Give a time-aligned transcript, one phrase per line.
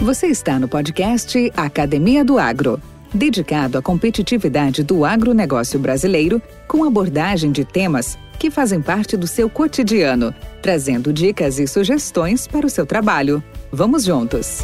[0.00, 2.78] Você está no podcast Academia do Agro,
[3.14, 9.48] dedicado à competitividade do agronegócio brasileiro, com abordagem de temas que fazem parte do seu
[9.48, 13.42] cotidiano, trazendo dicas e sugestões para o seu trabalho.
[13.72, 14.62] Vamos juntos!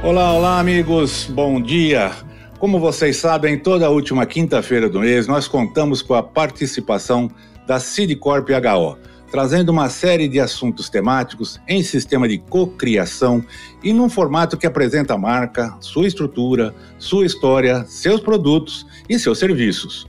[0.00, 2.12] Olá, olá, amigos, bom dia!
[2.60, 7.28] Como vocês sabem, toda última quinta-feira do mês nós contamos com a participação
[7.68, 8.96] da Sidcorp HO,
[9.30, 13.44] trazendo uma série de assuntos temáticos em sistema de cocriação
[13.84, 19.38] e num formato que apresenta a marca, sua estrutura, sua história, seus produtos e seus
[19.38, 20.06] serviços.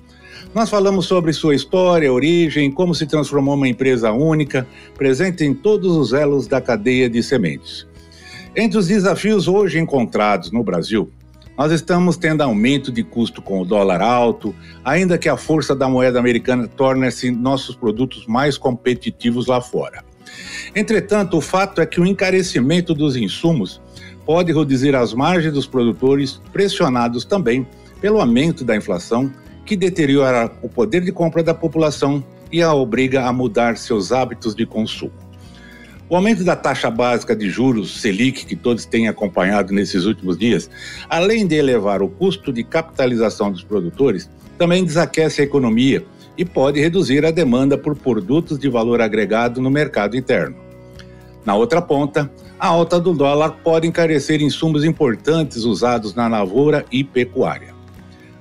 [0.55, 4.65] Nós falamos sobre sua história, origem, como se transformou uma empresa única,
[4.97, 7.85] presente em todos os elos da cadeia de sementes.
[8.55, 11.11] Entre os desafios hoje encontrados no Brasil
[11.59, 15.89] nós estamos tendo aumento de custo com o dólar alto, ainda que a força da
[15.89, 20.01] moeda americana torne-se nossos produtos mais competitivos lá fora.
[20.73, 23.81] Entretanto, o fato é que o encarecimento dos insumos
[24.25, 27.67] pode reduzir as margens dos produtores, pressionados também
[27.99, 29.29] pelo aumento da inflação,
[29.65, 34.55] que deteriora o poder de compra da população e a obriga a mudar seus hábitos
[34.55, 35.28] de consumo.
[36.09, 40.67] O aumento da taxa básica de juros Selic, que todos têm acompanhado nesses últimos dias,
[41.07, 46.03] além de elevar o custo de capitalização dos produtores, também desaquece a economia
[46.35, 50.55] e pode reduzir a demanda por produtos de valor agregado no mercado interno.
[51.45, 57.03] Na outra ponta, a alta do dólar pode encarecer insumos importantes usados na lavoura e
[57.03, 57.75] pecuária,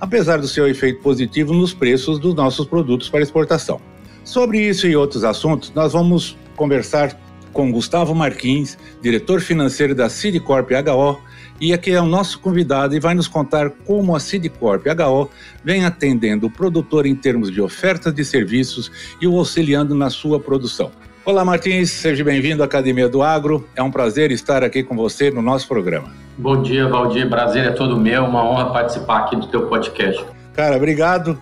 [0.01, 3.79] apesar do seu efeito positivo nos preços dos nossos produtos para exportação.
[4.25, 10.71] Sobre isso e outros assuntos, nós vamos conversar com Gustavo Marquins, diretor financeiro da Sidcorp
[10.71, 11.19] HO,
[11.61, 15.29] e aqui é o nosso convidado e vai nos contar como a Sidcorp HO
[15.65, 18.91] vem atendendo o produtor em termos de oferta de serviços
[19.21, 20.91] e o auxiliando na sua produção.
[21.25, 23.69] Olá, Martins, seja bem-vindo à Academia do Agro.
[23.77, 26.11] É um prazer estar aqui com você no nosso programa.
[26.39, 27.29] Bom dia, Valdir.
[27.29, 28.25] Prazer é todo meu.
[28.25, 30.25] Uma honra participar aqui do teu podcast.
[30.55, 31.39] Cara, obrigado.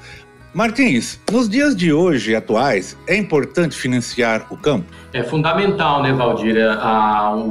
[0.56, 4.86] Martins, nos dias de hoje atuais, é importante financiar o campo?
[5.12, 6.56] É fundamental, né, Valdir?
[6.56, 6.70] É,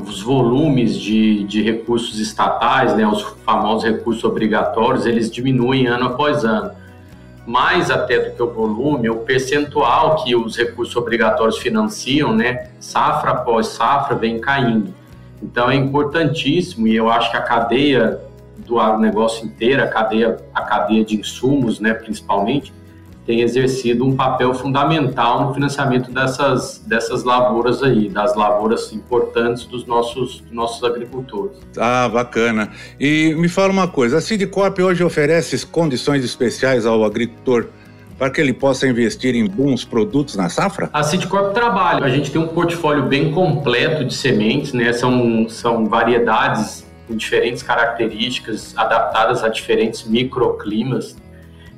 [0.08, 6.44] os volumes de, de recursos estatais, né, os famosos recursos obrigatórios, eles diminuem ano após
[6.44, 6.72] ano.
[7.46, 13.34] Mais até do que o volume, o percentual que os recursos obrigatórios financiam, né, safra
[13.34, 14.92] após safra, vem caindo.
[15.44, 18.20] Então é importantíssimo e eu acho que a cadeia
[18.66, 22.74] do agronegócio inteira, a cadeia, a cadeia de insumos, né, principalmente,
[23.26, 29.86] tem exercido um papel fundamental no financiamento dessas, dessas lavouras aí, das lavouras importantes dos
[29.86, 31.58] nossos, dos nossos agricultores.
[31.78, 32.72] Ah, bacana.
[33.00, 37.68] E me fala uma coisa, a Sidcorp hoje oferece condições especiais ao agricultor
[38.18, 40.90] para que ele possa investir em bons produtos na safra?
[40.94, 42.06] A Sidcorp trabalha.
[42.06, 44.94] A gente tem um portfólio bem completo de sementes, né?
[44.94, 51.16] São, são variedades com diferentes características, adaptadas a diferentes microclimas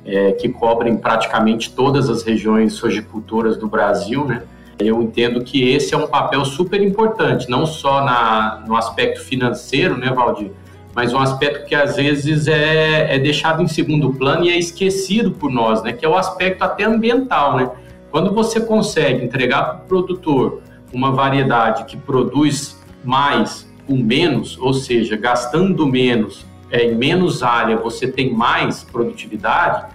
[0.08, 4.42] é, que cobrem praticamente todas as regiões sojicultoras do Brasil, né?
[4.78, 9.96] Eu entendo que esse é um papel super importante, não só na, no aspecto financeiro,
[9.96, 10.52] né, Valdir,
[10.94, 15.32] mas um aspecto que às vezes é, é deixado em segundo plano e é esquecido
[15.32, 17.70] por nós, né, que é o aspecto até ambiental, né?
[18.10, 24.72] Quando você consegue entregar para o produtor uma variedade que produz mais com menos, ou
[24.72, 29.86] seja, gastando menos, é, em menos área você tem mais produtividade,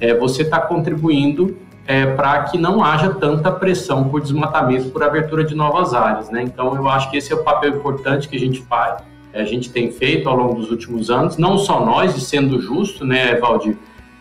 [0.00, 5.44] é, você está contribuindo é, para que não haja tanta pressão por desmatamento, por abertura
[5.44, 6.30] de novas áreas.
[6.30, 6.42] Né?
[6.42, 9.02] Então, eu acho que esse é o papel importante que a gente faz,
[9.32, 13.04] a gente tem feito ao longo dos últimos anos, não só nós, e sendo justo,
[13.04, 13.76] né, Valdir,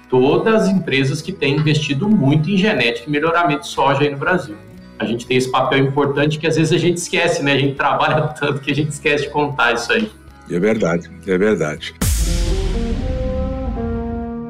[0.09, 4.17] todas as empresas que têm investido muito em genética e melhoramento de soja aí no
[4.17, 4.55] Brasil.
[4.99, 7.53] A gente tem esse papel importante que às vezes a gente esquece, né?
[7.53, 10.09] A gente trabalha tanto que a gente esquece de contar isso aí.
[10.49, 11.93] É verdade, é verdade.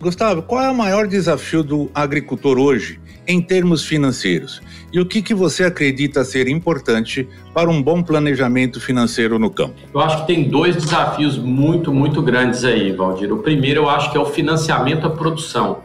[0.00, 2.98] Gustavo, qual é o maior desafio do agricultor hoje
[3.28, 4.62] em termos financeiros?
[4.90, 9.74] E o que, que você acredita ser importante para um bom planejamento financeiro no campo?
[9.92, 13.30] Eu acho que tem dois desafios muito, muito grandes aí, Valdir.
[13.30, 15.80] O primeiro eu acho que é o financiamento à produção.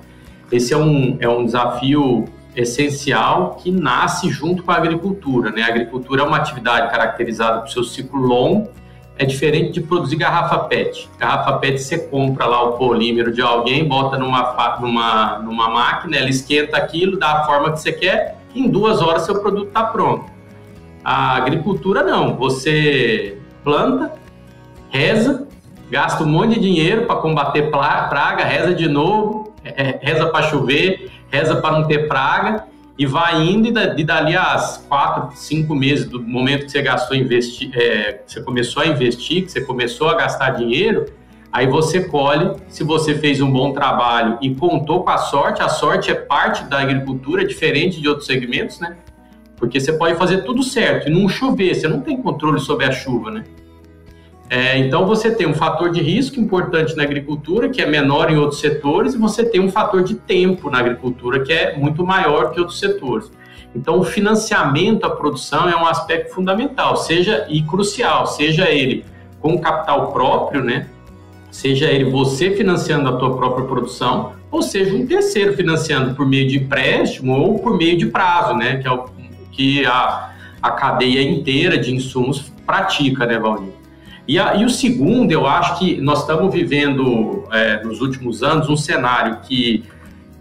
[0.49, 2.23] Esse é um, é um desafio
[2.55, 5.51] essencial que nasce junto com a agricultura.
[5.51, 5.61] Né?
[5.61, 8.69] A agricultura é uma atividade caracterizada por seu ciclo longo
[9.17, 11.09] é diferente de produzir garrafa PET.
[11.17, 16.29] Garrafa PET você compra lá o polímero de alguém, bota numa, numa, numa máquina, ela
[16.29, 20.25] esquenta aquilo, dá a forma que você quer, em duas horas seu produto está pronto.
[21.03, 24.13] A agricultura não, você planta,
[24.89, 25.47] reza,
[25.89, 29.53] gasta um monte de dinheiro para combater praga, reza de novo,
[30.01, 32.65] reza para chover, reza para não ter praga
[32.97, 34.57] e vai indo e dali a
[34.87, 39.51] quatro, cinco meses do momento que você gastou investir, é, você começou a investir, que
[39.51, 41.05] você começou a gastar dinheiro,
[41.51, 45.61] aí você colhe se você fez um bom trabalho e contou com a sorte.
[45.61, 48.95] A sorte é parte da agricultura, diferente de outros segmentos, né?
[49.57, 52.91] Porque você pode fazer tudo certo e não chover, você não tem controle sobre a
[52.91, 53.43] chuva, né?
[54.55, 58.37] É, então você tem um fator de risco importante na agricultura, que é menor em
[58.37, 62.51] outros setores, e você tem um fator de tempo na agricultura, que é muito maior
[62.51, 63.29] que outros setores.
[63.75, 69.03] Então o financiamento à produção é um aspecto fundamental, seja e crucial, seja ele
[69.41, 70.87] com capital próprio, né?
[71.51, 76.47] Seja ele você financiando a tua própria produção, ou seja um terceiro financiando por meio
[76.47, 78.77] de empréstimo ou por meio de prazo, né?
[78.77, 79.05] Que é o
[79.51, 80.31] que a,
[80.61, 83.84] a cadeia inteira de insumos pratica, né, Valdir?
[84.27, 88.67] E, a, e o segundo, eu acho que nós estamos vivendo é, nos últimos anos
[88.69, 89.83] um cenário que,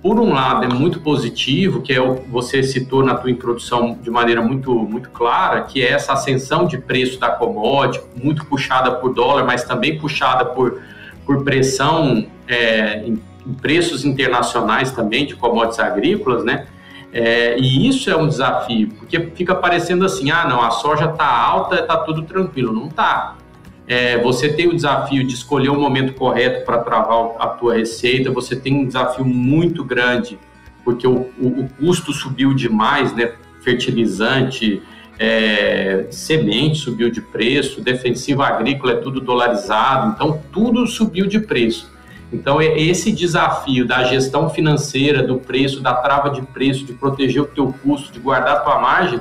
[0.03, 4.11] por um lado, é muito positivo, que é o você citou na tua introdução de
[4.11, 9.13] maneira muito, muito clara, que é essa ascensão de preço da commodity, muito puxada por
[9.13, 10.81] dólar, mas também puxada por,
[11.27, 16.67] por pressão é, em, em preços internacionais também de commodities agrícolas, né?
[17.13, 21.25] É, e isso é um desafio, porque fica parecendo assim, ah, não, a soja está
[21.25, 22.73] alta, está tudo tranquilo.
[22.73, 23.37] Não está
[23.87, 28.31] é, você tem o desafio de escolher o momento correto para travar a tua receita,
[28.31, 30.39] você tem um desafio muito grande,
[30.85, 33.33] porque o, o, o custo subiu demais, né?
[33.63, 34.83] Fertilizante,
[35.19, 41.93] é, semente subiu de preço, defensivo agrícola é tudo dolarizado, então tudo subiu de preço.
[42.33, 47.43] Então, é esse desafio da gestão financeira, do preço, da trava de preço, de proteger
[47.43, 49.21] o teu custo, de guardar a tua margem,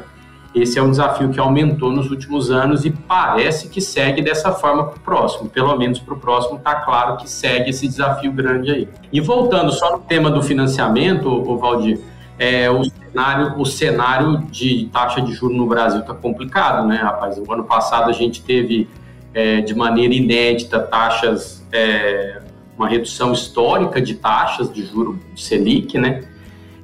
[0.56, 4.86] esse é um desafio que aumentou nos últimos anos e parece que segue dessa forma
[4.86, 5.50] para o próximo.
[5.50, 8.88] Pelo menos para o próximo está claro que segue esse desafio grande aí.
[9.12, 12.00] E voltando só no tema do financiamento, o Valdir,
[12.38, 17.38] é, o, cenário, o cenário de taxa de juros no Brasil está complicado, né, rapaz?
[17.38, 18.88] O ano passado a gente teve
[19.34, 22.42] é, de maneira inédita taxas, é,
[22.78, 26.24] uma redução histórica de taxas de juro Selic, né?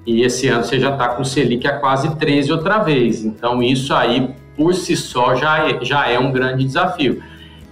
[0.10, 3.24] E esse ano você já está com o Selic a quase 13 outra vez.
[3.24, 7.22] Então, isso aí, por si só, já é, já é um grande desafio.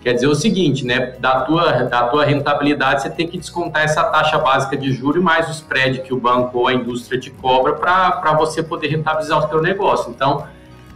[0.03, 1.15] Quer dizer o seguinte, né?
[1.19, 5.47] Da tua, da tua rentabilidade, você tem que descontar essa taxa básica de juros mais
[5.47, 9.49] o spread que o banco ou a indústria te cobra para você poder rentabilizar o
[9.49, 10.11] seu negócio.
[10.11, 10.45] Então,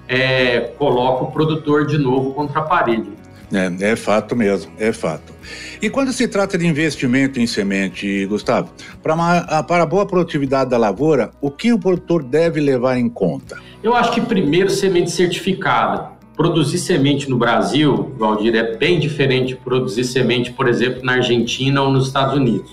[0.07, 3.09] é, coloca o produtor de novo contra a parede.
[3.53, 5.33] É, é fato mesmo, é fato.
[5.81, 8.71] E quando se trata de investimento em semente, Gustavo,
[9.03, 13.09] para, uma, para a boa produtividade da lavoura, o que o produtor deve levar em
[13.09, 13.57] conta?
[13.83, 16.11] Eu acho que primeiro semente certificada.
[16.35, 21.81] Produzir semente no Brasil, Valdir, é bem diferente de produzir semente, por exemplo, na Argentina
[21.81, 22.71] ou nos Estados Unidos.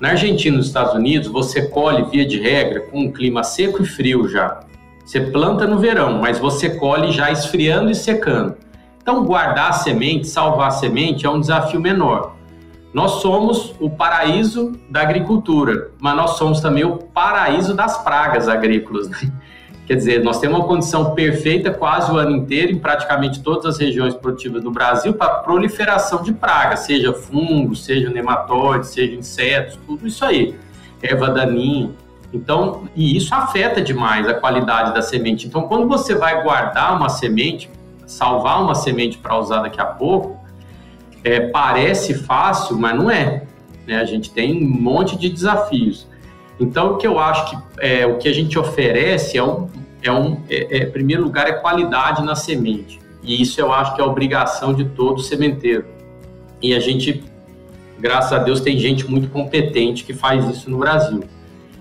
[0.00, 3.82] Na Argentina e nos Estados Unidos, você colhe, via de regra, com um clima seco
[3.82, 4.60] e frio já.
[5.04, 8.56] Você planta no verão, mas você colhe já esfriando e secando.
[9.08, 12.36] Então, guardar a semente, salvar a semente é um desafio menor.
[12.92, 19.08] Nós somos o paraíso da agricultura, mas nós somos também o paraíso das pragas agrícolas.
[19.08, 19.32] Né?
[19.88, 23.78] Quer dizer, nós temos uma condição perfeita quase o ano inteiro em praticamente todas as
[23.78, 30.06] regiões produtivas do Brasil para proliferação de pragas, seja fungos, seja nematóides, seja insetos, tudo
[30.06, 30.54] isso aí,
[31.02, 31.92] erva daninha.
[32.30, 35.46] Então, e isso afeta demais a qualidade da semente.
[35.46, 37.70] Então, quando você vai guardar uma semente,
[38.08, 40.40] salvar uma semente para usar daqui a pouco,
[41.22, 43.42] é, parece fácil, mas não é.
[43.86, 44.00] Né?
[44.00, 46.08] A gente tem um monte de desafios.
[46.58, 49.68] Então, o que eu acho que é, o que a gente oferece é um,
[50.02, 52.98] é um é, é, em primeiro lugar, é qualidade na semente.
[53.22, 55.84] E isso eu acho que é obrigação de todo sementeiro.
[56.62, 57.22] E a gente,
[57.98, 61.22] graças a Deus, tem gente muito competente que faz isso no Brasil.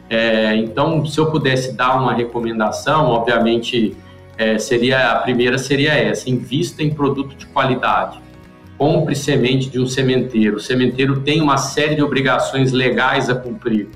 [0.09, 3.95] É, então, se eu pudesse dar uma recomendação, obviamente,
[4.37, 8.19] é, seria a primeira seria essa: invista em produto de qualidade.
[8.77, 10.57] Compre semente de um sementeiro.
[10.57, 13.87] O sementeiro tem uma série de obrigações legais a cumprir.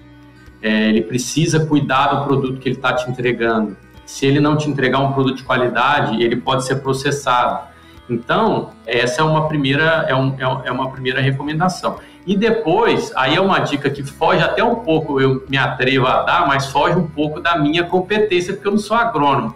[0.60, 3.78] É, ele precisa cuidar do produto que ele está te entregando.
[4.06, 7.70] Se ele não te entregar um produto de qualidade, ele pode ser processado.
[8.10, 12.00] Então, essa é uma primeira, é, um, é, é uma primeira recomendação.
[12.26, 16.24] E depois, aí é uma dica que foge até um pouco, eu me atrevo a
[16.24, 19.56] dar, mas foge um pouco da minha competência, porque eu não sou agrônomo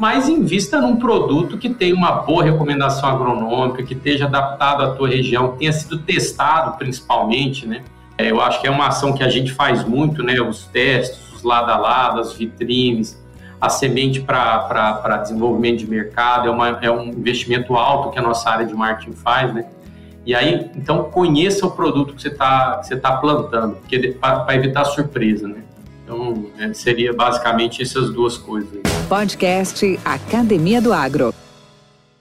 [0.00, 5.10] mas invista num produto que tenha uma boa recomendação agronômica, que esteja adaptado à tua
[5.10, 7.82] região, tenha sido testado principalmente, né?
[8.16, 10.40] É, eu acho que é uma ação que a gente faz muito, né?
[10.40, 13.22] Os testes, os lado a lado, as vitrines,
[13.60, 18.48] a semente para desenvolvimento de mercado, é, uma, é um investimento alto que a nossa
[18.48, 19.66] área de marketing faz, né?
[20.24, 23.76] E aí, então, conheça o produto que você está tá plantando,
[24.18, 25.62] para evitar surpresa, né?
[26.10, 28.80] Então, é, seria basicamente essas duas coisas.
[29.08, 31.32] Podcast Academia do Agro.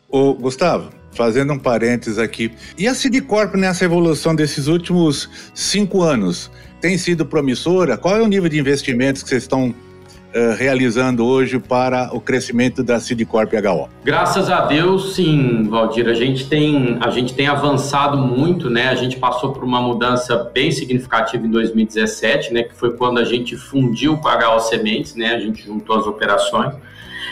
[0.08, 6.51] Ô, Gustavo, fazendo um parênteses aqui, e a Cidicorp nessa evolução desses últimos cinco anos?
[6.79, 7.98] Tem sido promissora?
[7.98, 9.74] Qual é o nível de investimentos que vocês estão
[10.36, 13.89] uh, realizando hoje para o crescimento da Cidcorp HO?
[14.03, 16.07] Graças a Deus, sim, Valdir.
[16.07, 18.89] A gente tem, a gente tem avançado muito, né?
[18.89, 22.63] A gente passou por uma mudança bem significativa em 2017, né?
[22.63, 25.36] Que foi quando a gente fundiu com a HO Sementes, né?
[25.36, 26.74] A gente juntou as operações.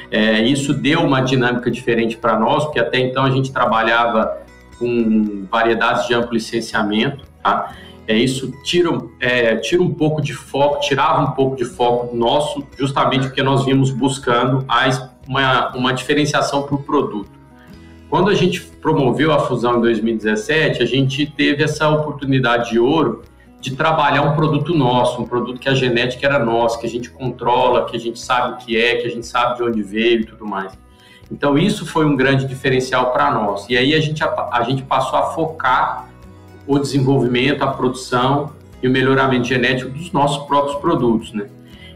[0.09, 4.37] É, isso deu uma dinâmica diferente para nós, porque até então a gente trabalhava
[4.79, 7.73] com variedades de amplo licenciamento, tá?
[8.07, 12.65] É, isso tira, é, tira um pouco de foco, tirava um pouco de foco nosso,
[12.77, 17.37] justamente porque nós vimos buscando a, uma, uma diferenciação para o produto.
[18.09, 23.23] Quando a gente promoveu a fusão em 2017, a gente teve essa oportunidade de ouro
[23.59, 27.09] de trabalhar um produto nosso, um produto que a genética era nossa, que a gente
[27.09, 30.21] controla, que a gente sabe o que é, que a gente sabe de onde veio
[30.21, 30.71] e tudo mais.
[31.29, 33.67] Então isso foi um grande diferencial para nós.
[33.69, 36.07] E aí a gente, a, a gente passou a focar
[36.67, 38.51] o desenvolvimento, a produção
[38.83, 41.47] e o melhoramento genético dos nossos próprios produtos, né?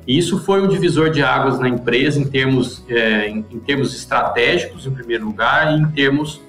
[0.08, 3.96] E isso foi um divisor de águas na empresa em termos, é, em, em, termos
[3.96, 6.42] estratégicos, em primeiro lugar, e em termos,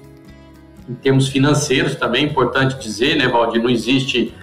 [0.89, 4.33] em termos financeiros também, importante dizer, né, Valdir, não existe,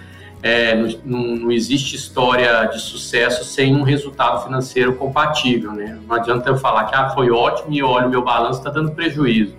[0.41, 5.99] é, não, não, existe história de sucesso sem um resultado financeiro compatível, né?
[6.07, 8.91] Não adianta eu falar que ah, foi ótimo e olha, o meu balanço está dando
[8.91, 9.53] prejuízo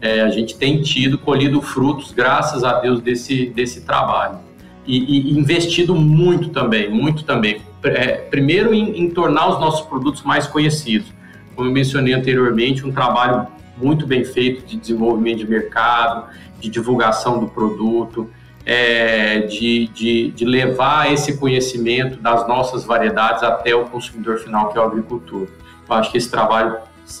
[0.00, 4.38] é, a gente tem tido, colhido frutos, graças a Deus, desse, desse trabalho.
[4.86, 7.62] E, e investido muito também, muito também.
[7.82, 11.08] É, primeiro, em, em, tornar os nossos produtos mais conhecidos.
[11.54, 13.46] Como eu mencionei anteriormente, um trabalho
[13.76, 16.26] muito bem feito de desenvolvimento de mercado,
[16.60, 18.30] de divulgação do produto,
[18.66, 24.78] é, de, de, de, levar esse conhecimento das nossas variedades até o consumidor final, que
[24.78, 25.48] é o agricultor.
[25.88, 26.76] Eu acho que esse trabalho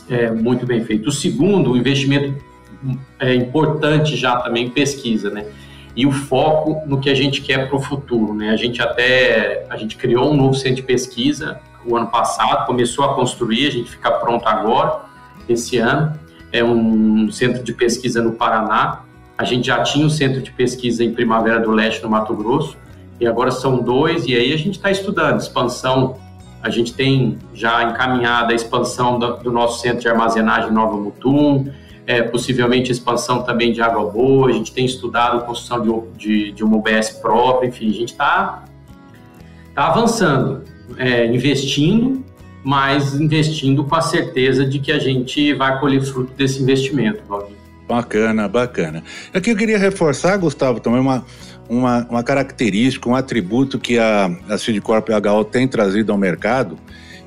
[0.08, 1.08] é muito bem feito.
[1.08, 2.42] O segundo, o investimento
[3.18, 5.46] é importante já também pesquisa, né?
[5.96, 8.50] E o foco no que a gente quer para o futuro, né?
[8.50, 13.04] A gente até a gente criou um novo centro de pesquisa o ano passado, começou
[13.04, 15.02] a construir, a gente fica pronto agora
[15.48, 16.18] esse ano.
[16.50, 19.02] É um centro de pesquisa no Paraná.
[19.36, 22.76] A gente já tinha um centro de pesquisa em Primavera do Leste, no Mato Grosso,
[23.20, 24.26] e agora são dois.
[24.26, 26.16] E aí a gente está estudando expansão.
[26.62, 31.70] A gente tem já encaminhada a expansão do, do nosso centro de armazenagem Nova Mutum
[32.06, 36.52] é, possivelmente expansão também de água boa, a gente tem estudado a construção de, de,
[36.52, 38.64] de uma UBS própria, enfim, a gente está
[39.74, 40.64] tá avançando,
[40.98, 42.24] é, investindo,
[42.62, 47.56] mas investindo com a certeza de que a gente vai colher fruto desse investimento, Valdir.
[47.86, 49.02] Bacana, bacana.
[49.32, 51.24] Aqui eu queria reforçar, Gustavo, também uma,
[51.68, 56.78] uma, uma característica, um atributo que a, a Sidcorp HO tem trazido ao mercado,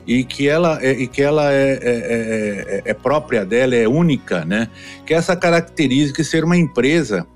[0.07, 4.45] e que ela é, e que ela é, é, é, é, própria dela, é única,
[4.45, 4.69] né?
[5.05, 7.27] Que é essa característica de ser uma empresa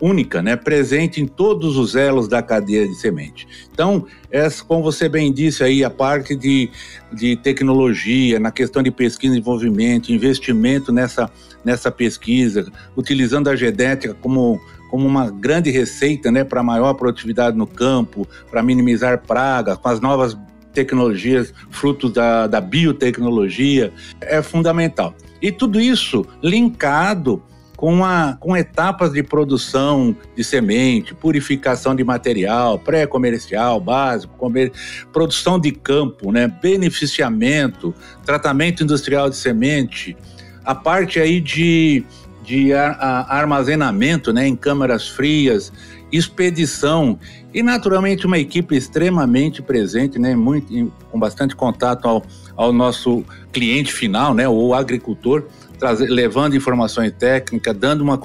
[0.00, 0.54] única, né?
[0.54, 3.48] Presente em todos os elos da cadeia de semente.
[3.72, 6.70] Então, essa, como você bem disse aí, a parte de,
[7.12, 11.30] de tecnologia, na questão de pesquisa e desenvolvimento, investimento nessa,
[11.64, 17.66] nessa pesquisa, utilizando a genética como como uma grande receita né, para maior produtividade no
[17.66, 20.34] campo, para minimizar praga, com as novas
[20.78, 25.12] tecnologias, frutos da, da biotecnologia, é fundamental.
[25.42, 27.42] E tudo isso linkado
[27.76, 34.72] com, a, com etapas de produção de semente, purificação de material, pré-comercial, básico, comer,
[35.12, 37.92] produção de campo, né, beneficiamento,
[38.24, 40.16] tratamento industrial de semente,
[40.64, 42.04] a parte aí de,
[42.44, 45.72] de armazenamento né, em câmaras frias,
[46.10, 47.18] expedição
[47.52, 52.22] e naturalmente uma equipe extremamente presente, né, muito, com bastante contato ao,
[52.56, 55.44] ao nosso cliente final, né, o agricultor,
[55.78, 58.20] trazer, levando informações técnicas, dando uma,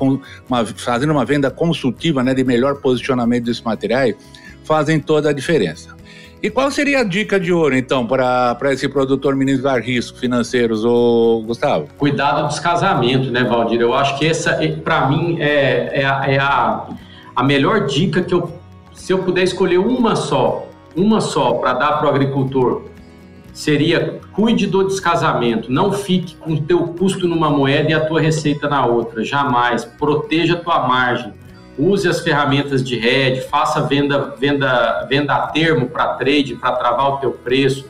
[0.49, 4.15] uma, fazendo uma venda consultiva né, de melhor posicionamento desses materiais,
[4.63, 5.93] fazem toda a diferença.
[6.41, 11.41] E qual seria a dica de ouro, então, para esse produtor minimizar riscos financeiros, ô,
[11.45, 11.87] Gustavo?
[11.97, 13.79] Cuidado dos casamentos, né, Valdir?
[13.79, 16.85] Eu acho que essa, para mim, é, é, é a
[17.35, 18.51] a melhor dica que eu,
[18.93, 22.83] se eu puder escolher uma só, uma só para dar para o agricultor
[23.53, 28.19] seria cuide do descasamento, não fique com o teu custo numa moeda e a tua
[28.19, 29.85] receita na outra, jamais.
[29.85, 31.33] Proteja a tua margem.
[31.77, 37.13] Use as ferramentas de hedge, faça venda, venda, venda a termo para trade, para travar
[37.13, 37.87] o teu preço.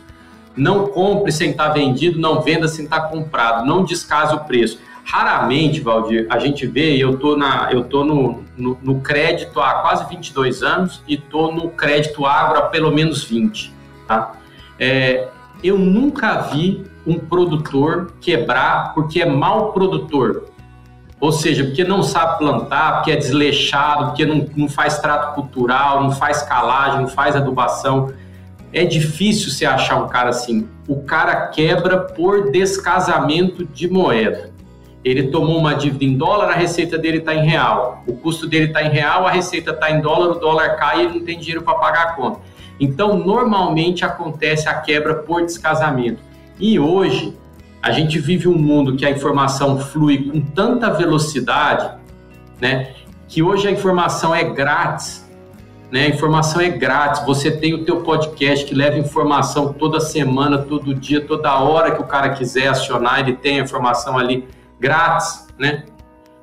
[0.56, 4.40] Não compre sem estar tá vendido, não venda sem estar tá comprado, não descase o
[4.40, 4.80] preço.
[5.06, 9.76] Raramente, Valdir, a gente vê, eu tô, na, eu tô no, no, no crédito há
[9.76, 13.74] quase 22 anos e tô no crédito agro há pelo menos 20,
[14.08, 14.34] tá?
[14.80, 15.28] É,
[15.64, 20.46] eu nunca vi um produtor quebrar porque é mau produtor.
[21.20, 26.04] Ou seja, porque não sabe plantar, porque é desleixado, porque não, não faz trato cultural,
[26.04, 28.12] não faz calagem, não faz adubação.
[28.74, 30.68] É difícil se achar um cara assim.
[30.88, 34.53] O cara quebra por descasamento de moeda.
[35.04, 38.04] Ele tomou uma dívida em dólar, a receita dele está em real.
[38.08, 41.06] O custo dele está em real, a receita está em dólar, o dólar cai e
[41.06, 42.40] ele não tem dinheiro para pagar a conta.
[42.80, 46.20] Então, normalmente acontece a quebra por descasamento.
[46.60, 47.38] E hoje,
[47.82, 51.98] a gente vive um mundo que a informação flui com tanta velocidade,
[52.62, 52.94] né?
[53.28, 55.30] Que hoje a informação é grátis,
[55.92, 56.06] né?
[56.06, 57.26] A informação é grátis.
[57.26, 62.02] Você tem o teu podcast que leva informação toda semana, todo dia, toda hora que
[62.02, 64.48] o cara quiser acionar, ele tem a informação ali
[64.84, 65.84] grátis, né?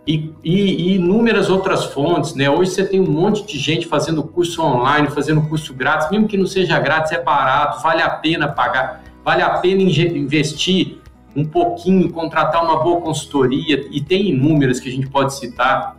[0.07, 2.49] E, e, e, inúmeras outras fontes, né?
[2.49, 6.39] Hoje você tem um monte de gente fazendo curso online, fazendo curso grátis, mesmo que
[6.39, 10.99] não seja grátis, é barato, vale a pena pagar, vale a pena investir
[11.37, 15.97] um pouquinho, contratar uma boa consultoria, e tem inúmeras que a gente pode citar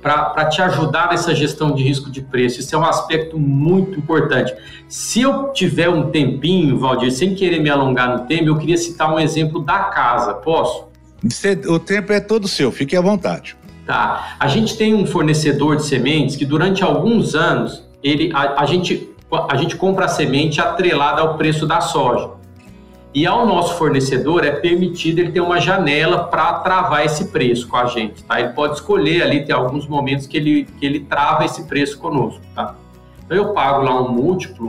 [0.00, 2.58] para te ajudar nessa gestão de risco de preço.
[2.58, 4.52] Isso é um aspecto muito importante.
[4.88, 9.14] Se eu tiver um tempinho, Valdir, sem querer me alongar no tema, eu queria citar
[9.14, 10.34] um exemplo da casa.
[10.34, 10.91] Posso?
[11.68, 13.56] O tempo é todo seu, fique à vontade.
[13.86, 14.36] Tá.
[14.38, 19.08] A gente tem um fornecedor de sementes que durante alguns anos ele, a, a gente,
[19.48, 22.30] a gente compra a semente atrelada ao preço da soja.
[23.14, 27.76] E ao nosso fornecedor é permitido ele ter uma janela para travar esse preço com
[27.76, 28.40] a gente, tá?
[28.40, 32.40] Ele pode escolher ali, tem alguns momentos que ele, que ele trava esse preço conosco,
[32.54, 32.74] tá?
[33.26, 34.66] Então eu pago lá um múltiplo,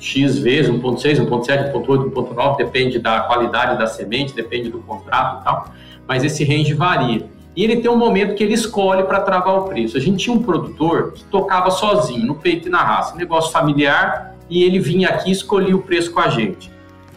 [0.00, 5.44] 1.x vezes, 1.6, 1.7, 1.8, 1.9, depende da qualidade da semente, depende do contrato e
[5.44, 5.68] tal,
[6.08, 7.26] mas esse range varia.
[7.54, 9.96] E ele tem um momento que ele escolhe para travar o preço.
[9.96, 14.36] A gente tinha um produtor que tocava sozinho, no peito e na raça, negócio familiar,
[14.48, 16.70] e ele vinha aqui e escolhia o preço com a gente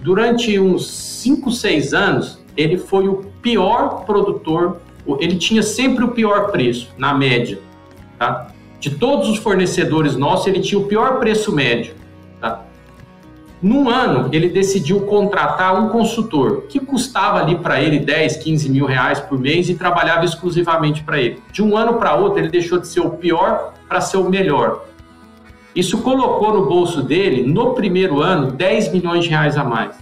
[0.03, 4.81] durante uns 5, 6 anos, ele foi o pior produtor,
[5.19, 7.59] ele tinha sempre o pior preço, na média.
[8.19, 8.51] Tá?
[8.79, 11.95] De todos os fornecedores nossos, ele tinha o pior preço médio.
[12.39, 12.65] Tá?
[13.63, 18.85] Num ano, ele decidiu contratar um consultor que custava ali para ele 10, 15 mil
[18.85, 21.41] reais por mês e trabalhava exclusivamente para ele.
[21.49, 24.83] De um ano para outro, ele deixou de ser o pior para ser o melhor.
[25.73, 29.95] Isso colocou no bolso dele, no primeiro ano, 10 milhões de reais a mais.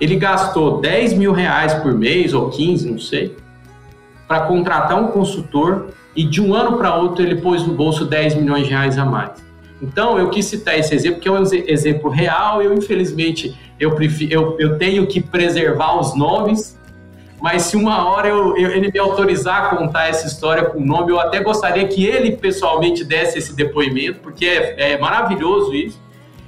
[0.00, 3.36] Ele gastou 10 mil reais por mês, ou 15, não sei,
[4.26, 8.36] para contratar um consultor e de um ano para outro ele pôs no bolso 10
[8.36, 9.51] milhões de reais a mais.
[9.82, 12.62] Então, eu quis citar esse exemplo, que é um exemplo real.
[12.62, 16.80] Eu, infelizmente, eu, prefiro, eu, eu tenho que preservar os nomes
[17.42, 20.86] mas se uma hora eu, eu, ele me autorizar a contar essa história com o
[20.86, 26.00] nome, eu até gostaria que ele pessoalmente desse esse depoimento, porque é, é maravilhoso isso.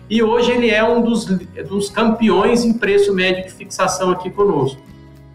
[0.09, 4.81] E hoje ele é um dos, dos campeões em preço médio de fixação aqui conosco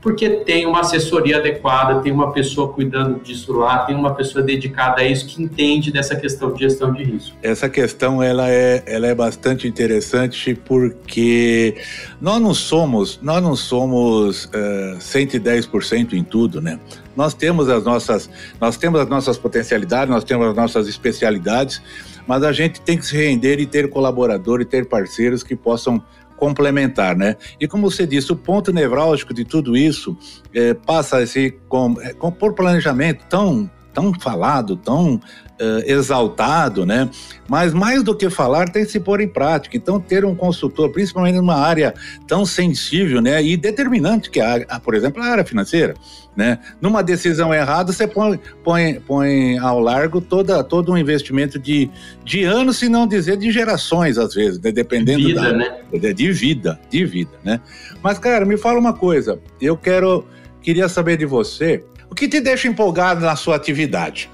[0.01, 5.01] porque tem uma assessoria adequada, tem uma pessoa cuidando disso lá, tem uma pessoa dedicada
[5.01, 7.35] a isso que entende dessa questão de gestão de risco.
[7.43, 11.75] Essa questão ela é, ela é bastante interessante porque
[12.21, 16.79] nós não somos nós não somos uh, eh, 110% em tudo, né?
[17.15, 21.81] Nós temos as nossas nós temos as nossas potencialidades, nós temos as nossas especialidades,
[22.25, 26.01] mas a gente tem que se render e ter colaborador e ter parceiros que possam
[26.39, 27.35] complementar, né?
[27.59, 30.17] E como você disse, o ponto nevrálgico de tudo isso
[30.53, 31.23] é, passa a
[31.67, 35.19] com, é, com, por planejamento tão tão falado, tão
[35.59, 37.09] uh, exaltado, né?
[37.47, 39.75] Mas mais do que falar, tem que se pôr em prática.
[39.75, 41.93] Então, ter um consultor, principalmente numa área
[42.27, 43.43] tão sensível, né?
[43.43, 45.95] E determinante que é, a, por exemplo, a área financeira,
[46.35, 46.59] né?
[46.79, 51.89] Numa decisão errada, você põe, põe, põe ao largo toda, todo um investimento de,
[52.23, 54.71] de anos, se não dizer de gerações, às vezes, né?
[54.71, 55.53] dependendo vida, da...
[55.53, 55.79] Né?
[56.13, 57.59] De vida, de vida, né?
[58.01, 59.39] Mas, cara, me fala uma coisa.
[59.59, 60.25] Eu quero...
[60.61, 64.29] Queria saber de você o que te deixa empolgado na sua atividade?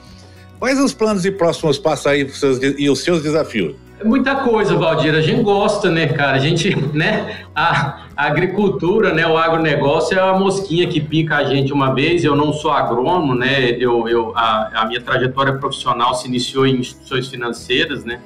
[0.59, 2.27] Quais os planos e próximos passos aí
[2.77, 3.75] e os seus desafios?
[4.03, 5.15] Muita coisa, Valdir.
[5.15, 6.33] A gente gosta, né, cara?
[6.33, 7.45] A gente, né?
[7.55, 9.25] A, a, agricultura, né?
[9.25, 12.23] O agronegócio é a mosquinha que pica a gente uma vez.
[12.23, 13.71] Eu não sou agrônomo, né?
[13.71, 18.19] Eu, eu, a, a minha trajetória profissional se iniciou em instituições financeiras, né?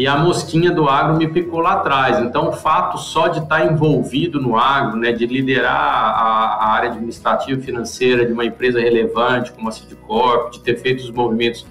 [0.00, 2.20] E a mosquinha do agro me picou lá atrás.
[2.20, 6.88] Então, o fato só de estar envolvido no agro, né, de liderar a, a área
[6.88, 11.66] administrativa e financeira de uma empresa relevante como a Cidcorp, de ter feito os movimentos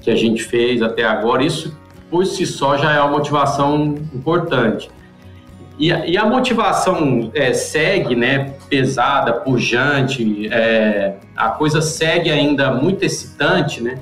[0.00, 1.76] que a gente fez até agora, isso
[2.08, 4.88] por si só já é uma motivação importante.
[5.76, 12.70] E a, e a motivação é, segue, né, pesada, pujante, é, a coisa segue ainda
[12.70, 13.98] muito excitante, né,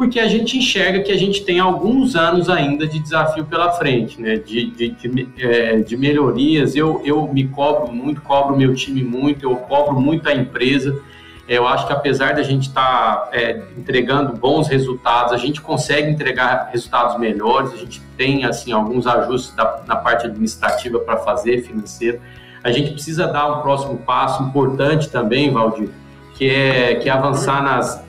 [0.00, 4.18] porque a gente enxerga que a gente tem alguns anos ainda de desafio pela frente,
[4.18, 4.36] né?
[4.36, 6.74] de, de, de, é, de melhorias.
[6.74, 10.98] Eu, eu me cobro muito, cobro meu time muito, eu cobro muito a empresa.
[11.46, 16.10] Eu acho que apesar da gente estar tá, é, entregando bons resultados, a gente consegue
[16.10, 17.74] entregar resultados melhores.
[17.74, 22.18] A gente tem assim alguns ajustes da, na parte administrativa para fazer, financeiro.
[22.64, 25.90] A gente precisa dar um próximo passo importante também, Valdir,
[26.38, 28.08] que é, que é avançar nas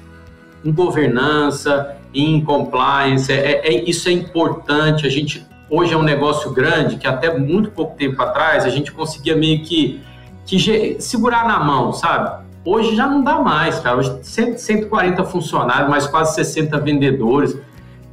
[0.63, 3.31] em governança, em compliance.
[3.31, 5.05] É, é, isso é importante.
[5.05, 8.91] A gente hoje é um negócio grande que até muito pouco tempo atrás a gente
[8.91, 10.01] conseguia meio que,
[10.45, 12.43] que segurar na mão, sabe?
[12.63, 13.97] Hoje já não dá mais, cara.
[13.97, 17.57] Hoje 140 funcionários, mais quase 60 vendedores,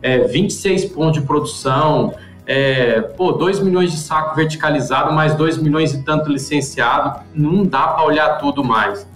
[0.00, 2.14] é, 26 pontos de produção,
[2.46, 7.20] é, pô, 2 milhões de saco verticalizado, mais 2 milhões e tanto licenciado.
[7.34, 9.06] Não dá para olhar tudo mais.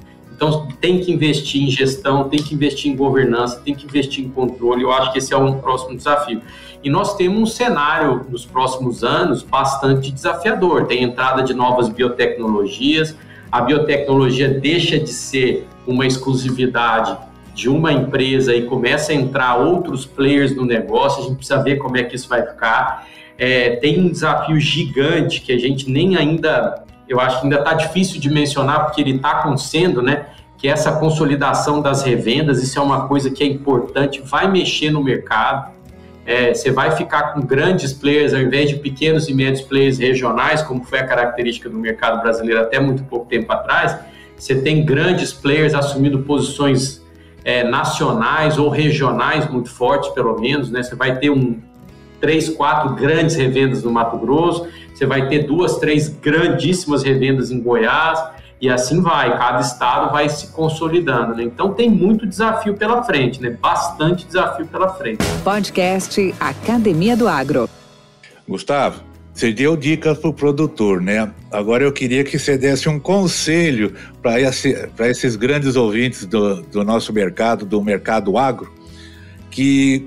[0.43, 4.29] Então, tem que investir em gestão, tem que investir em governança, tem que investir em
[4.29, 4.83] controle.
[4.83, 6.43] Eu acho que esse é um próximo desafio.
[6.83, 10.89] E nós temos um cenário nos próximos anos bastante desafiador.
[10.89, 13.17] Tem entrada de novas biotecnologias,
[13.53, 17.17] a biotecnologia deixa de ser uma exclusividade
[17.55, 21.23] de uma empresa e começa a entrar outros players no negócio.
[21.23, 23.07] A gente precisa ver como é que isso vai ficar.
[23.39, 27.75] É, tem um desafio gigante que a gente nem ainda eu acho que ainda está
[27.75, 30.29] difícil de mencionar, porque ele está acontecendo, né?
[30.57, 35.05] Que essa consolidação das revendas, isso é uma coisa que é importante, vai mexer no
[35.05, 35.73] mercado.
[36.25, 40.63] É, você vai ficar com grandes players ao invés de pequenos e médios players regionais,
[40.63, 43.99] como foi a característica do mercado brasileiro até muito pouco tempo atrás.
[44.35, 47.03] Você tem grandes players assumindo posições
[47.45, 50.71] é, nacionais ou regionais muito fortes, pelo menos.
[50.71, 50.83] Né?
[50.83, 51.61] Você vai ter um,
[52.23, 54.67] três, quatro grandes revendas no Mato Grosso
[55.03, 58.23] você vai ter duas, três grandíssimas revendas em Goiás,
[58.61, 61.43] e assim vai, cada estado vai se consolidando, né?
[61.43, 63.51] Então tem muito desafio pela frente, né?
[63.51, 65.25] Bastante desafio pela frente.
[65.43, 67.69] Podcast Academia do Agro.
[68.47, 69.03] Gustavo,
[69.35, 71.29] você deu dicas para o produtor, né?
[71.51, 76.85] Agora eu queria que você desse um conselho para esse, esses grandes ouvintes do, do
[76.85, 78.73] nosso mercado, do mercado agro,
[79.51, 80.07] que,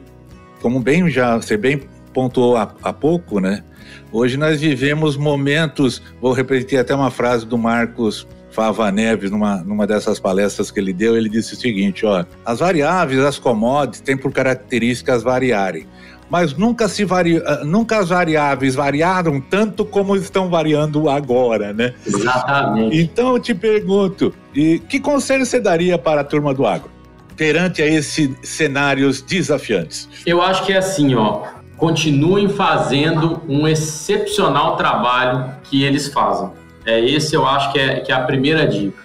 [0.62, 1.82] como bem já você bem
[2.16, 3.62] pontuou há, há pouco, né?
[4.10, 9.86] Hoje nós vivemos momentos, vou repetir até uma frase do Marcos Fava Neves, numa, numa
[9.86, 14.16] dessas palestras que ele deu, ele disse o seguinte: ó, as variáveis, as commodities, têm
[14.16, 15.86] por características variarem.
[16.28, 17.40] Mas nunca, se vari...
[17.46, 21.94] Ah, nunca as variáveis variaram tanto como estão variando agora, né?
[22.08, 22.98] Exatamente.
[22.98, 26.96] Então eu te pergunto: e que conselho você daria para a turma do agro?
[27.36, 30.08] perante a esses cenários desafiantes?
[30.26, 31.44] Eu acho que é assim, ó
[31.78, 36.50] continuem fazendo um excepcional trabalho que eles fazem.
[36.86, 39.04] É esse eu acho que é, que é a primeira dica.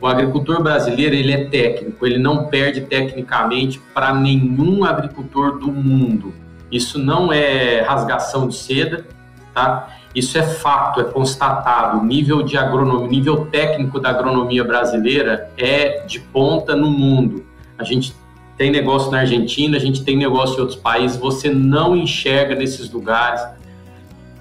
[0.00, 6.34] O agricultor brasileiro ele é técnico, ele não perde tecnicamente para nenhum agricultor do mundo.
[6.70, 9.06] Isso não é rasgação de seda,
[9.54, 9.88] tá?
[10.14, 11.98] Isso é fato, é constatado.
[11.98, 17.44] O nível de agronomia, nível técnico da agronomia brasileira é de ponta no mundo.
[17.78, 18.14] A gente
[18.56, 22.90] tem negócio na Argentina, a gente tem negócio em outros países, você não enxerga nesses
[22.90, 23.42] lugares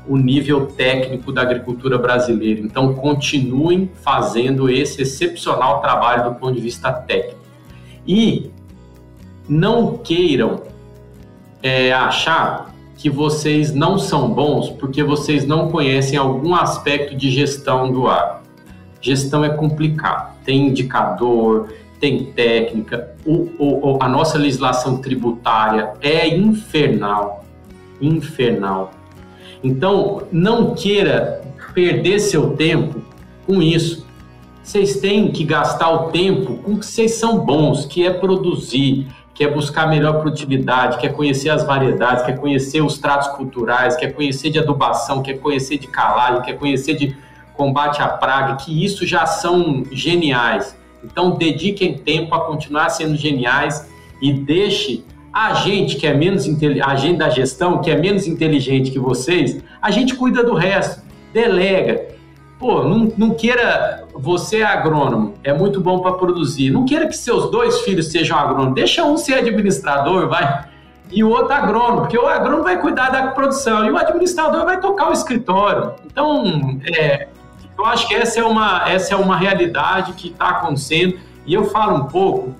[0.07, 2.59] o nível técnico da agricultura brasileira.
[2.59, 7.39] Então, continuem fazendo esse excepcional trabalho do ponto de vista técnico.
[8.05, 8.51] E
[9.47, 10.63] não queiram
[11.61, 17.91] é, achar que vocês não são bons porque vocês não conhecem algum aspecto de gestão
[17.91, 18.43] do ar.
[19.01, 21.73] Gestão é complicado, tem indicador,
[22.03, 27.45] tem técnica, o, o, a nossa legislação tributária é infernal,
[28.01, 28.91] infernal.
[29.63, 31.41] Então, não queira
[31.73, 33.01] perder seu tempo
[33.47, 34.05] com isso.
[34.61, 39.41] Vocês têm que gastar o tempo com que vocês são bons, que é produzir, que
[39.41, 44.49] é buscar melhor produtividade, quer conhecer as variedades, quer conhecer os tratos culturais, quer conhecer
[44.49, 47.15] de adubação, quer conhecer de calagem, quer conhecer de
[47.53, 50.82] combate à praga, que isso já são geniais.
[51.03, 53.89] Então, dediquem tempo a continuar sendo geniais
[54.21, 56.47] e deixe a gente que é menos
[56.85, 61.01] a gente da gestão, que é menos inteligente que vocês, a gente cuida do resto,
[61.33, 62.13] delega.
[62.59, 66.69] Pô, não, não queira você é agrônomo, é muito bom para produzir.
[66.69, 70.65] Não queira que seus dois filhos sejam agrônomos, deixa um ser administrador, vai.
[71.11, 74.79] e o outro agrônomo, porque o agrônomo vai cuidar da produção e o administrador vai
[74.79, 75.93] tocar o escritório.
[76.05, 77.27] Então, é,
[77.77, 81.17] eu acho que essa é uma, essa é uma realidade que está acontecendo.
[81.45, 82.55] E eu falo um pouco,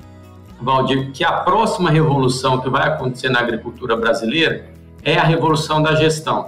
[0.61, 4.69] Valdir, que a próxima revolução que vai acontecer na agricultura brasileira
[5.03, 6.47] é a revolução da gestão.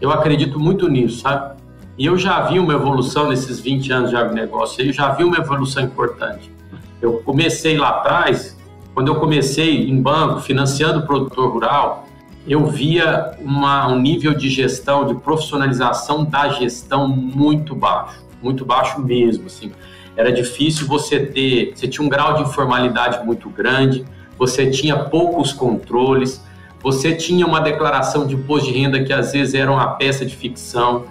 [0.00, 1.56] Eu acredito muito nisso, sabe?
[1.98, 5.38] E eu já vi uma evolução nesses 20 anos de agronegócio, eu já vi uma
[5.38, 6.52] evolução importante.
[7.00, 8.56] Eu comecei lá atrás,
[8.94, 12.05] quando eu comecei em banco, financiando o produtor rural,
[12.46, 19.00] eu via uma, um nível de gestão, de profissionalização da gestão muito baixo, muito baixo
[19.00, 19.72] mesmo, assim.
[20.16, 24.04] Era difícil você ter, você tinha um grau de informalidade muito grande,
[24.38, 26.42] você tinha poucos controles,
[26.82, 30.36] você tinha uma declaração de imposto de renda que às vezes era uma peça de
[30.36, 31.04] ficção,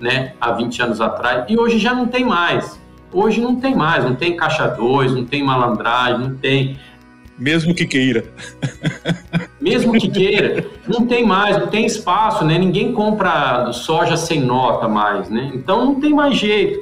[0.00, 2.78] né, há 20 anos atrás, e hoje já não tem mais.
[3.12, 6.78] Hoje não tem mais, não tem caixa 2, não tem malandragem, não tem.
[7.38, 8.24] Mesmo que queira.
[9.60, 12.58] Mesmo que queira, não tem mais, não tem espaço, né?
[12.58, 15.50] Ninguém compra soja sem nota mais, né?
[15.54, 16.80] Então não tem mais jeito.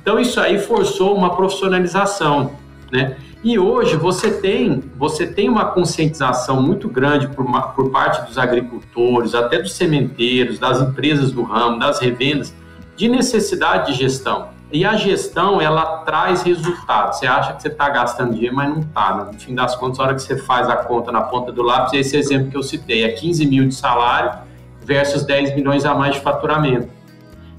[0.00, 2.52] Então isso aí forçou uma profissionalização,
[2.92, 3.16] né?
[3.44, 8.38] E hoje você tem, você tem uma conscientização muito grande por, uma, por parte dos
[8.38, 12.52] agricultores, até dos sementeiros, das empresas do ramo, das revendas,
[12.96, 14.48] de necessidade de gestão.
[14.72, 17.18] E a gestão, ela traz resultados.
[17.18, 19.16] Você acha que você está gastando dinheiro, mas não está.
[19.16, 19.30] Né?
[19.32, 21.92] No fim das contas, a hora que você faz a conta na ponta do lápis,
[21.94, 24.38] é esse exemplo que eu citei, é 15 mil de salário
[24.82, 26.88] versus 10 milhões a mais de faturamento.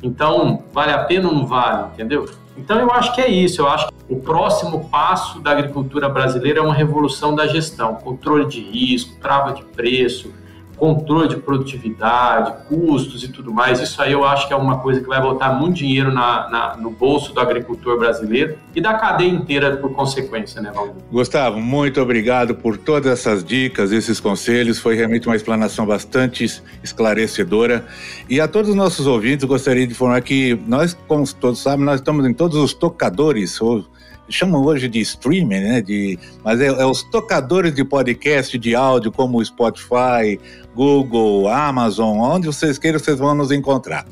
[0.03, 2.29] Então, vale a pena ou não vale, entendeu?
[2.57, 3.61] Então, eu acho que é isso.
[3.61, 8.45] Eu acho que o próximo passo da agricultura brasileira é uma revolução da gestão, controle
[8.45, 10.33] de risco, trava de preço,
[10.77, 13.81] controle de produtividade, custos e tudo mais.
[13.81, 16.77] Isso aí eu acho que é uma coisa que vai botar muito dinheiro na, na,
[16.77, 20.95] no bolso do agricultor brasileiro e da cadeia inteira por consequência, né, Valdir?
[21.11, 24.77] Gustavo, muito obrigado por todas essas dicas, esses conselhos.
[24.79, 26.45] Foi realmente uma explanação bastante
[26.83, 27.85] esclarecedora.
[28.29, 31.99] E a todos os nossos ouvintes, gostaria de informar que nós, como todos sabem, nós
[31.99, 33.83] estamos em todos os tocadores, ou
[34.29, 35.81] chamam hoje de streaming, né?
[35.81, 40.39] De, mas é, é, os tocadores de podcast de áudio, como o Spotify,
[40.75, 44.05] Google, Amazon, onde vocês queiram, vocês vão nos encontrar.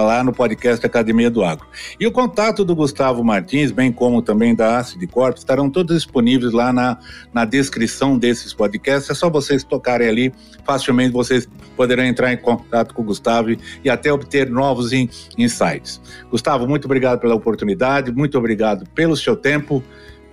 [0.00, 1.66] Lá no podcast Academia do Agro.
[2.00, 6.54] E o contato do Gustavo Martins, bem como também da Acid Corp, estarão todos disponíveis
[6.54, 6.98] lá na,
[7.30, 9.10] na descrição desses podcasts.
[9.10, 10.32] É só vocês tocarem ali,
[10.64, 13.50] facilmente vocês poderão entrar em contato com o Gustavo
[13.84, 16.00] e até obter novos in, insights.
[16.30, 19.84] Gustavo, muito obrigado pela oportunidade, muito obrigado pelo seu tempo.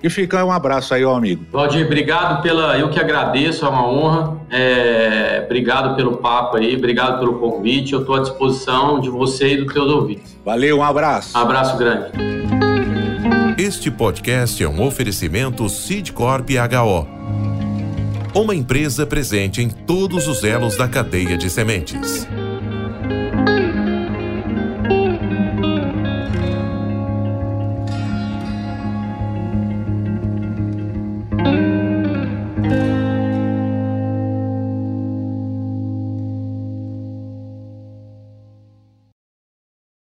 [0.02, 1.46] E fica um abraço aí, ó amigo.
[1.52, 2.78] Valdir, obrigado pela.
[2.78, 4.38] Eu que agradeço, é uma honra.
[4.50, 5.42] É...
[5.46, 7.94] Obrigado pelo papo aí, obrigado pelo convite.
[7.94, 10.38] Eu estou à disposição de você e dos teus ouvintes.
[10.46, 11.38] Valeu, um abraço.
[11.38, 12.12] Um abraço grande.
[13.58, 17.08] Este podcast é um oferecimento Sidcorp HO.
[18.34, 22.26] Uma empresa presente em todos os elos da cadeia de sementes.